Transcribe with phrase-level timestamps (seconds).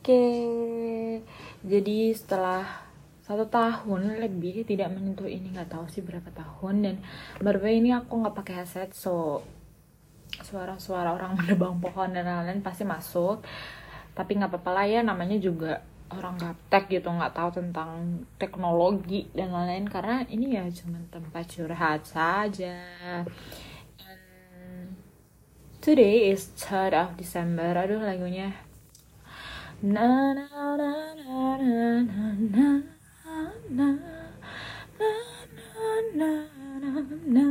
[0.00, 0.24] Oke,
[1.60, 2.64] jadi setelah
[3.20, 6.74] satu tahun lebih tidak menyentuh ini nggak tahu sih berapa tahun.
[6.80, 6.96] Dan
[7.36, 9.44] baru ini aku nggak pakai headset so
[10.40, 13.44] suara-suara orang menebang pohon dan lain-lain pasti masuk.
[14.16, 15.84] Tapi nggak apa-apa lah ya namanya juga
[16.16, 19.84] orang gaptek gitu nggak tahu tentang teknologi dan lain-lain.
[19.84, 22.80] Karena ini ya cuma tempat curhat saja.
[24.00, 24.96] And
[25.84, 27.76] today is 3rd of December.
[27.76, 28.69] Aduh lagunya
[29.80, 30.44] na na
[30.76, 30.92] na
[31.56, 32.68] na na na
[33.72, 33.88] na
[36.12, 36.30] na na
[37.24, 37.44] na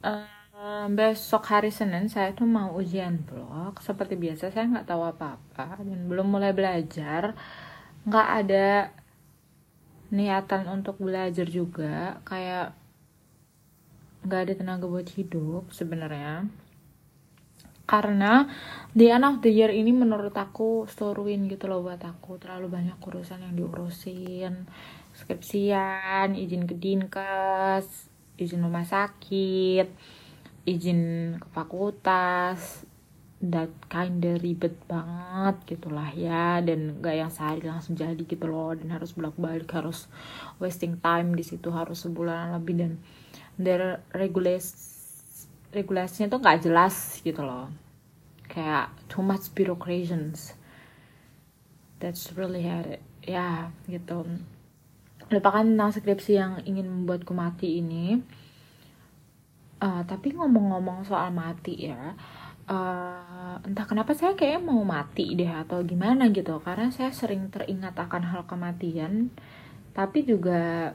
[0.01, 5.85] uh, besok hari Senin saya tuh mau ujian blog seperti biasa saya nggak tahu apa-apa
[5.85, 7.37] dan belum mulai belajar
[8.09, 8.89] nggak ada
[10.13, 12.77] niatan untuk belajar juga kayak
[14.23, 16.47] nggak ada tenaga buat hidup sebenarnya.
[17.83, 18.47] Karena
[18.95, 22.39] di end of the year ini menurut aku storyin gitu loh buat aku.
[22.39, 24.69] Terlalu banyak urusan yang diurusin.
[25.13, 29.87] Skripsian izin ke dinkes izin rumah sakit
[30.63, 32.87] izin ke fakultas
[33.43, 36.63] that kinda ribet banget gitulah ya.
[36.63, 38.71] Dan gak yang sehari langsung jadi gitu loh.
[38.71, 40.07] Dan harus bolak balik harus
[40.63, 42.75] wasting time di situ harus sebulan lebih.
[42.79, 42.91] Dan
[43.59, 44.91] their regulasi
[45.73, 47.67] regulasinya tuh nggak jelas gitu loh.
[48.47, 50.53] Kayak too much bureaucrations
[51.99, 53.03] that's really it.
[53.23, 54.23] Ya gitu.
[55.31, 58.19] Lupakan tentang skripsi yang ingin membuatku mati ini.
[59.83, 62.15] Uh, tapi ngomong-ngomong soal mati ya
[62.67, 66.59] uh, entah kenapa saya kayak mau mati deh atau gimana gitu.
[66.63, 69.31] Karena saya sering teringat akan hal kematian.
[69.93, 70.93] Tapi juga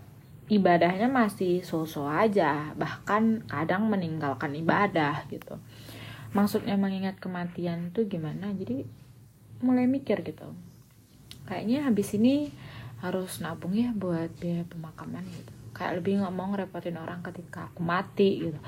[0.48, 2.72] ibadahnya masih so-so aja.
[2.76, 5.60] Bahkan kadang meninggalkan ibadah gitu.
[6.32, 8.52] Maksudnya mengingat kematian tuh gimana?
[8.52, 8.84] Jadi
[9.64, 10.52] mulai mikir gitu.
[11.48, 12.52] Kayaknya habis ini
[13.00, 15.52] harus nabung ya buat biaya pemakaman gitu.
[15.72, 18.60] Kayak lebih nggak mau ngerepotin orang ketika aku mati gitu.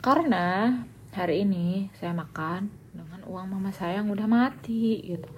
[0.00, 0.72] Karena
[1.16, 5.30] hari ini saya makan dengan uang mama saya yang udah mati gitu.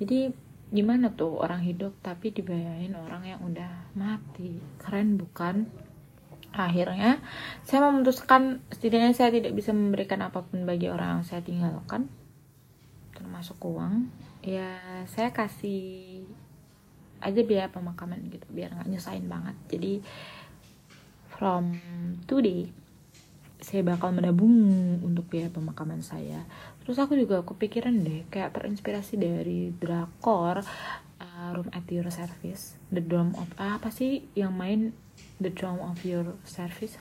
[0.00, 0.32] Jadi
[0.72, 4.56] gimana tuh orang hidup tapi dibayarin orang yang udah mati?
[4.80, 5.68] Keren bukan?
[6.56, 7.20] Akhirnya
[7.64, 12.08] saya memutuskan setidaknya saya tidak bisa memberikan apa pun bagi orang yang saya tinggalkan
[13.12, 14.08] termasuk uang.
[14.40, 14.80] Ya
[15.12, 16.24] saya kasih
[17.22, 19.56] aja biaya pemakaman gitu biar nggak nyusahin banget.
[19.68, 20.00] Jadi
[21.28, 21.76] from
[22.24, 22.81] today
[23.62, 24.52] saya bakal menabung
[25.06, 26.42] untuk biaya pemakaman saya.
[26.82, 30.66] Terus aku juga kepikiran deh kayak terinspirasi dari drakor
[31.22, 34.90] uh, Room at Your Service The Drum of ah, apa sih yang main
[35.38, 36.98] The Drum of Your Service?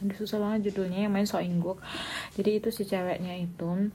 [0.00, 1.82] Aduh, susah banget judulnya yang main So Ingguk.
[2.38, 3.92] Jadi itu si ceweknya itu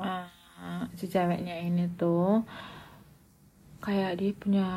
[0.00, 2.46] uh, si ceweknya ini tuh
[3.84, 4.68] kayak dia punya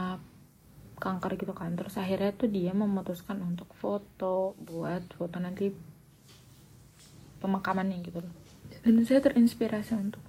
[1.00, 1.78] kanker gitu kan.
[1.78, 5.72] Terus akhirnya tuh dia memutuskan untuk foto buat foto nanti
[7.40, 8.34] pemakamannya gitu loh.
[8.84, 10.24] Dan saya terinspirasi untuk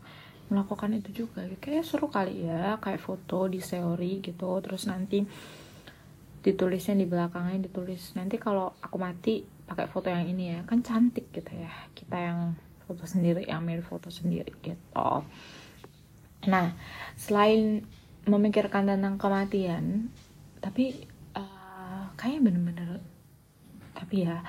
[0.50, 1.46] melakukan itu juga.
[1.62, 4.58] Kayak seru kali ya kayak foto di seori gitu.
[4.62, 5.22] Terus nanti
[6.40, 8.14] ditulisnya di belakangnya ditulis.
[8.18, 10.60] Nanti kalau aku mati pakai foto yang ini ya.
[10.66, 11.70] Kan cantik gitu ya.
[11.94, 15.08] Kita yang foto sendiri ambil foto sendiri gitu.
[16.50, 16.66] Nah
[17.14, 17.86] selain
[18.26, 20.12] memikirkan tentang kematian
[20.60, 22.90] tapi uh, kayaknya bener-bener
[23.96, 24.44] tapi ya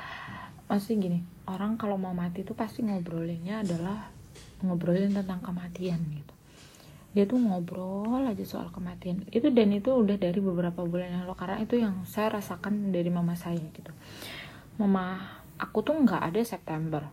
[0.67, 1.19] maksudnya gini
[1.49, 4.11] orang kalau mau mati tuh pasti ngobrolinnya adalah
[4.61, 6.33] ngobrolin tentang kematian gitu.
[7.11, 9.27] Dia tuh ngobrol aja soal kematian.
[9.33, 13.11] Itu dan itu udah dari beberapa bulan yang lalu karena itu yang saya rasakan dari
[13.11, 13.91] mama saya gitu.
[14.79, 15.19] Mama
[15.59, 17.03] aku tuh nggak ada September.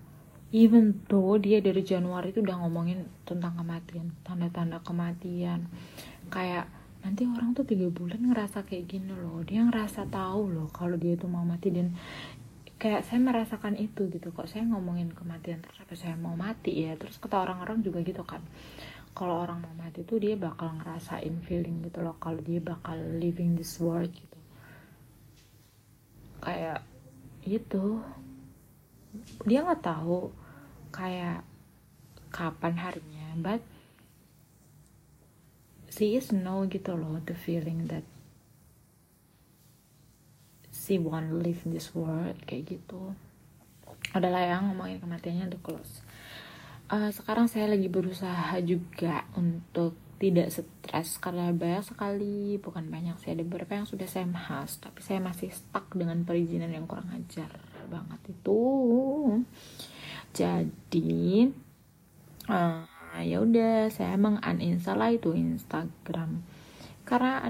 [0.49, 5.67] Even though dia dari Januari itu udah ngomongin tentang kematian tanda-tanda kematian.
[6.31, 6.71] Kayak
[7.03, 9.43] nanti orang tuh tiga bulan ngerasa kayak gini loh.
[9.43, 11.75] Dia ngerasa tahu loh kalau dia itu mau mati.
[11.75, 11.93] Dan
[12.79, 14.31] kayak saya merasakan itu gitu.
[14.31, 16.95] Kok saya ngomongin kematian terus apa saya mau mati ya?
[16.95, 18.41] Terus kata orang-orang juga gitu kan.
[19.13, 23.59] Kalau orang mau mati tuh dia bakal ngerasain feeling gitu loh kalau dia bakal living
[23.59, 24.39] this world gitu.
[26.39, 26.87] Kayak
[27.43, 27.99] itu.
[29.43, 30.31] Dia nggak tahu
[30.95, 31.43] kayak
[32.29, 33.61] kapan harinya but
[35.89, 38.05] she is know gitu loh the feeling that
[40.89, 43.13] she want live in this world kayak gitu.
[44.17, 46.01] Adalah yang ngomongin kematiannya udah close.
[46.89, 53.37] Uh, sekarang saya lagi berusaha juga untuk tidak stres karena banyak sekali bukan banyak sih
[53.37, 57.53] ada beberapa yang sudah saya bahas tapi saya masih stuck dengan perizinan yang kurang ajar
[57.93, 58.65] banget itu.
[60.33, 61.49] Jadi
[62.49, 66.41] uh, ya udah saya emang uninstall itu Instagram.
[67.05, 67.45] Karena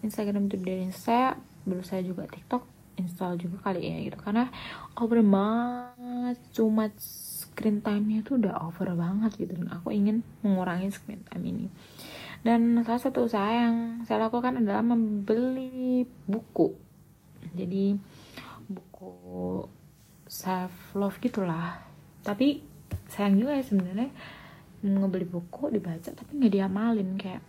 [0.00, 2.62] Instagram itu dari saya berusaha juga TikTok
[3.00, 4.18] install juga kali ya gitu.
[4.20, 4.52] Karena
[5.00, 9.56] over banget cuma screen time-nya tuh udah over banget gitu.
[9.56, 11.66] Dan aku ingin mengurangi screen time ini.
[12.42, 16.74] Dan salah satu usaha yang saya lakukan adalah membeli buku.
[17.54, 17.94] Jadi
[18.66, 19.14] buku
[20.26, 21.80] self love gitulah.
[22.22, 22.62] Tapi
[23.08, 24.10] sayang juga ya sebenarnya
[24.82, 27.14] ngebeli buku dibaca tapi nggak diamalin.
[27.14, 27.42] Kayak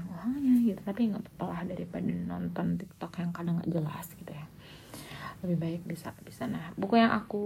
[0.00, 0.80] sayang uangnya gitu.
[0.80, 4.46] Tapi nggak apa-apa daripada nonton tiktok yang kadang nggak jelas gitu ya.
[5.44, 6.48] Lebih baik bisa bisa.
[6.48, 7.42] Nah buku yang aku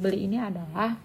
[0.00, 0.96] beli ini adalah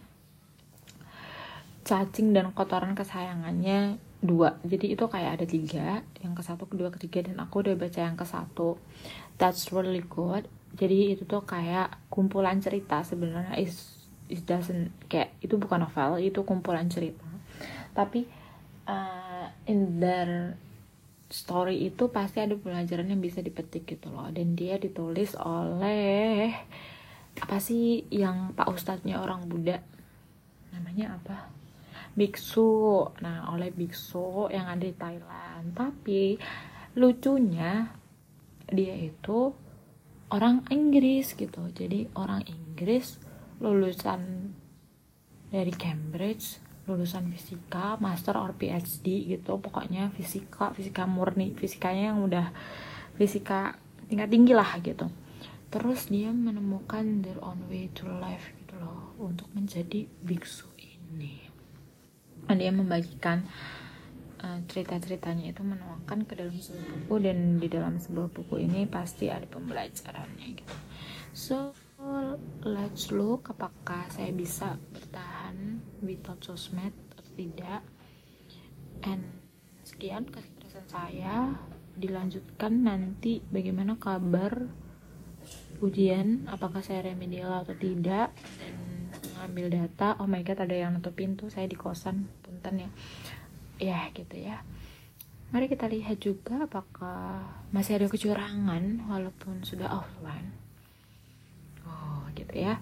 [1.84, 4.60] cacing dan kotoran kesayangannya dua.
[4.64, 8.16] Jadi itu kayak ada tiga yang ke satu kedua ketiga dan aku udah baca yang
[8.16, 8.80] ke satu
[9.40, 10.48] that's really good.
[10.80, 13.58] Jadi itu tuh kayak kumpulan cerita sebenarnya.
[13.60, 14.00] Is
[14.30, 17.26] doesn't kayak itu bukan novel itu kumpulan cerita.
[17.98, 18.30] Tapi
[18.86, 20.54] uh, in their
[21.30, 24.28] story itu pasti ada pelajaran yang bisa dipetik gitu loh.
[24.34, 26.52] Dan dia ditulis oleh
[27.40, 29.80] apa sih yang pak ustadznya orang Buddha?
[30.74, 31.54] Namanya apa?
[32.18, 33.06] Biksu.
[33.22, 35.72] Nah oleh biksu yang ada di Thailand.
[35.78, 36.36] Tapi
[36.98, 37.94] lucunya
[38.70, 39.54] dia itu
[40.34, 41.70] orang Inggris gitu.
[41.70, 43.22] Jadi orang Inggris
[43.62, 44.54] lulusan
[45.50, 49.62] dari Cambridge lulusan fisika master or PhD gitu.
[49.62, 52.50] Pokoknya fisika fisika murni fisikanya yang udah
[53.14, 53.78] fisika
[54.10, 55.06] tingkat tinggi lah gitu.
[55.70, 61.46] Terus dia menemukan their own way to life gitu loh untuk menjadi biksu ini.
[62.50, 63.46] Dia membagikan
[64.42, 69.30] uh, cerita-ceritanya itu menuangkan ke dalam sebuah buku dan di dalam sebuah buku ini pasti
[69.30, 70.76] ada pembelajarannya gitu.
[71.38, 71.78] So
[72.64, 77.82] let's look apakah saya bisa bertahan without sosmed atau tidak.
[79.04, 79.24] And
[79.84, 81.56] sekian kesuksesan saya.
[82.00, 84.72] Dilanjutkan nanti bagaimana kabar
[85.84, 88.76] ujian apakah saya remedial atau tidak dan
[89.36, 90.16] ngambil data.
[90.20, 92.90] Oh my god ada yang nutup pintu saya di kosan punten ya.
[93.80, 94.64] Ya gitu ya.
[95.50, 97.42] Mari kita lihat juga apakah
[97.74, 100.56] masih ada kecurangan walaupun sudah offline.
[101.84, 102.78] Oh gitu ya.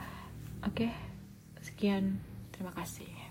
[0.62, 0.92] Oke
[1.64, 2.22] sekian
[2.58, 3.27] terima kasih